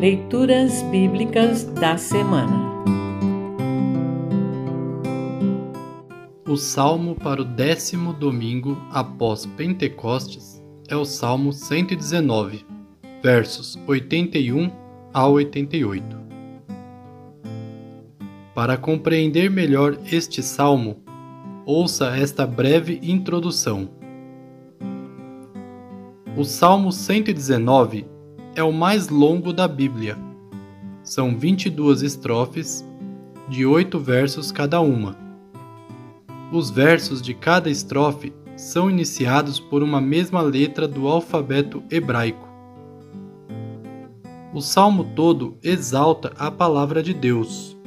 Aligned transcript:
Leituras 0.00 0.80
Bíblicas 0.92 1.64
da 1.64 1.98
Semana 1.98 2.84
O 6.46 6.56
salmo 6.56 7.16
para 7.16 7.42
o 7.42 7.44
décimo 7.44 8.12
domingo 8.12 8.80
após 8.92 9.44
Pentecostes 9.44 10.62
é 10.86 10.94
o 10.94 11.04
Salmo 11.04 11.52
119, 11.52 12.64
versos 13.20 13.76
81 13.88 14.70
a 15.12 15.26
88. 15.26 16.16
Para 18.54 18.76
compreender 18.76 19.50
melhor 19.50 19.98
este 20.12 20.44
salmo, 20.44 21.02
ouça 21.66 22.16
esta 22.16 22.46
breve 22.46 23.00
introdução. 23.02 23.90
O 26.36 26.44
Salmo 26.44 26.92
119 26.92 28.06
é 28.58 28.62
o 28.64 28.72
mais 28.72 29.08
longo 29.08 29.52
da 29.52 29.68
Bíblia. 29.68 30.18
São 31.04 31.38
22 31.38 32.02
estrofes, 32.02 32.84
de 33.48 33.64
oito 33.64 34.00
versos 34.00 34.50
cada 34.50 34.80
uma. 34.80 35.16
Os 36.50 36.68
versos 36.68 37.22
de 37.22 37.34
cada 37.34 37.70
estrofe 37.70 38.32
são 38.56 38.90
iniciados 38.90 39.60
por 39.60 39.80
uma 39.80 40.00
mesma 40.00 40.40
letra 40.40 40.88
do 40.88 41.06
alfabeto 41.06 41.84
hebraico. 41.88 42.48
O 44.52 44.60
salmo 44.60 45.04
todo 45.14 45.56
exalta 45.62 46.32
a 46.36 46.50
palavra 46.50 47.00
de 47.00 47.14
Deus. 47.14 47.78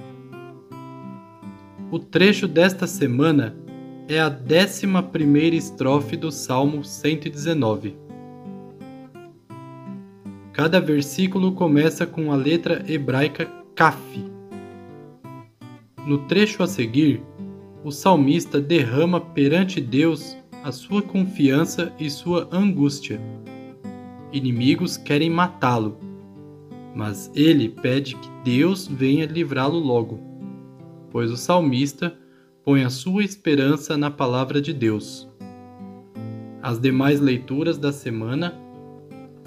O 1.91 1.99
trecho 1.99 2.47
desta 2.47 2.87
semana 2.87 3.57
é 4.07 4.21
a 4.21 4.29
décima 4.29 5.03
primeira 5.03 5.53
estrofe 5.53 6.15
do 6.15 6.31
Salmo 6.31 6.81
119. 6.81 8.10
Cada 10.53 10.81
versículo 10.81 11.53
começa 11.53 12.05
com 12.05 12.31
a 12.31 12.35
letra 12.35 12.83
hebraica 12.85 13.45
Kaf. 13.73 14.31
No 16.05 16.17
trecho 16.27 16.61
a 16.61 16.67
seguir, 16.67 17.21
o 17.83 17.91
salmista 17.91 18.59
derrama 18.59 19.21
perante 19.21 19.79
Deus 19.79 20.37
a 20.61 20.71
sua 20.71 21.01
confiança 21.01 21.93
e 21.97 22.09
sua 22.09 22.49
angústia. 22.51 23.19
Inimigos 24.33 24.97
querem 24.97 25.29
matá-lo, 25.29 25.97
mas 26.93 27.31
ele 27.33 27.69
pede 27.69 28.15
que 28.15 28.29
Deus 28.43 28.87
venha 28.87 29.25
livrá-lo 29.25 29.79
logo, 29.79 30.19
pois 31.09 31.31
o 31.31 31.37
salmista 31.37 32.13
põe 32.63 32.83
a 32.83 32.89
sua 32.89 33.23
esperança 33.23 33.97
na 33.97 34.11
palavra 34.11 34.61
de 34.61 34.73
Deus. 34.73 35.29
As 36.61 36.77
demais 36.77 37.21
leituras 37.21 37.77
da 37.77 37.91
semana 37.93 38.53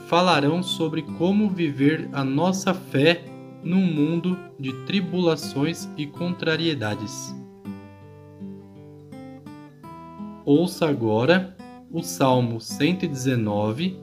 falarão 0.06 0.62
sobre 0.62 1.02
como 1.02 1.48
viver 1.48 2.08
a 2.12 2.24
nossa 2.24 2.74
fé 2.74 3.24
num 3.62 3.80
mundo 3.80 4.38
de 4.58 4.72
tribulações 4.84 5.88
e 5.96 6.06
contrariedades. 6.06 7.34
Ouça 10.44 10.86
agora 10.86 11.56
o 11.90 12.02
Salmo 12.02 12.60
119, 12.60 13.98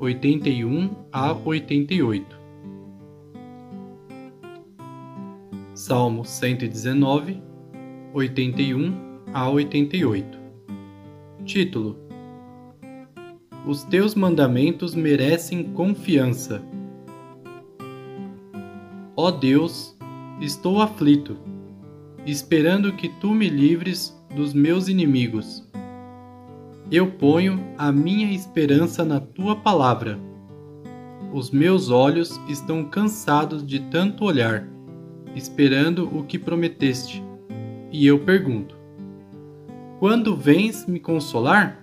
81 0.00 0.90
a 1.12 1.32
88. 1.32 2.44
Salmo 5.74 6.24
119, 6.24 7.40
81 8.12 9.20
a 9.32 9.48
88. 9.48 10.38
Título 11.44 12.03
os 13.66 13.82
teus 13.84 14.14
mandamentos 14.14 14.94
merecem 14.94 15.64
confiança. 15.72 16.62
Ó 19.16 19.30
Deus, 19.30 19.96
estou 20.40 20.82
aflito, 20.82 21.38
esperando 22.26 22.92
que 22.92 23.08
tu 23.08 23.32
me 23.32 23.48
livres 23.48 24.14
dos 24.34 24.52
meus 24.52 24.88
inimigos. 24.88 25.66
Eu 26.90 27.10
ponho 27.12 27.58
a 27.78 27.90
minha 27.90 28.30
esperança 28.32 29.04
na 29.04 29.18
tua 29.18 29.56
palavra. 29.56 30.18
Os 31.32 31.50
meus 31.50 31.90
olhos 31.90 32.38
estão 32.48 32.84
cansados 32.84 33.66
de 33.66 33.80
tanto 33.80 34.24
olhar, 34.24 34.68
esperando 35.34 36.04
o 36.14 36.22
que 36.24 36.38
prometeste. 36.38 37.24
E 37.90 38.06
eu 38.06 38.18
pergunto: 38.18 38.76
Quando 39.98 40.36
vens 40.36 40.86
me 40.86 41.00
consolar? 41.00 41.82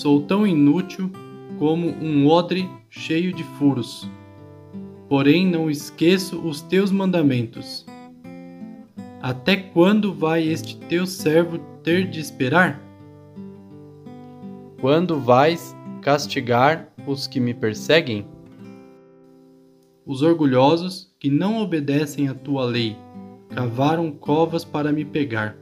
Sou 0.00 0.22
tão 0.22 0.46
inútil 0.46 1.10
como 1.58 1.86
um 1.86 2.26
odre 2.26 2.66
cheio 2.88 3.34
de 3.34 3.44
furos. 3.44 4.08
Porém, 5.10 5.46
não 5.46 5.70
esqueço 5.70 6.40
os 6.40 6.62
teus 6.62 6.90
mandamentos. 6.90 7.84
Até 9.20 9.56
quando 9.56 10.14
vai 10.14 10.48
este 10.48 10.78
teu 10.88 11.06
servo 11.06 11.58
ter 11.82 12.08
de 12.08 12.18
esperar? 12.18 12.80
Quando 14.80 15.20
vais 15.20 15.76
castigar 16.00 16.90
os 17.06 17.26
que 17.26 17.38
me 17.38 17.52
perseguem? 17.52 18.24
Os 20.06 20.22
orgulhosos 20.22 21.14
que 21.18 21.28
não 21.28 21.60
obedecem 21.60 22.26
à 22.26 22.32
tua 22.32 22.64
lei 22.64 22.96
cavaram 23.50 24.10
covas 24.10 24.64
para 24.64 24.92
me 24.92 25.04
pegar. 25.04 25.58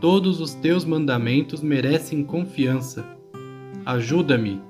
Todos 0.00 0.40
os 0.40 0.54
teus 0.54 0.84
mandamentos 0.84 1.62
merecem 1.62 2.24
confiança. 2.24 3.04
Ajuda-me, 3.86 4.60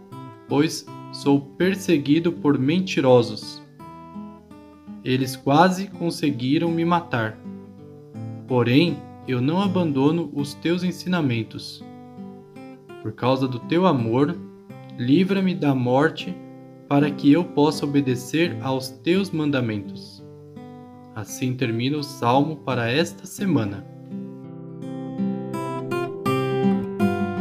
pois 0.49 0.87
sou 1.13 1.41
perseguido 1.41 2.33
por 2.33 2.59
mentirosos. 2.59 3.63
Eles 5.05 5.37
quase 5.37 5.89
conseguiram 5.89 6.71
me 6.71 6.85
matar. 6.85 7.39
Porém, 8.47 8.97
eu 9.27 9.41
não 9.41 9.61
abandono 9.61 10.31
os 10.35 10.55
teus 10.55 10.83
ensinamentos. 10.83 11.85
Por 13.03 13.13
causa 13.13 13.47
do 13.47 13.59
teu 13.59 13.87
amor, 13.87 14.37
livra-me 14.99 15.55
da 15.55 15.75
morte, 15.75 16.35
para 16.89 17.11
que 17.11 17.33
eu 17.33 17.45
possa 17.45 17.85
obedecer 17.85 18.57
aos 18.63 18.89
teus 18.89 19.31
mandamentos. 19.31 20.25
Assim 21.15 21.55
termina 21.55 21.97
o 21.99 22.03
salmo 22.03 22.57
para 22.57 22.91
esta 22.91 23.27
semana. 23.27 23.94